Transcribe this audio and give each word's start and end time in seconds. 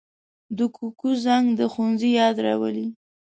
د 0.57 0.59
کوکو 0.75 1.09
زنګ 1.25 1.45
د 1.59 1.61
ښوونځي 1.71 2.09
یاد 2.19 2.35
راولي 2.45 2.87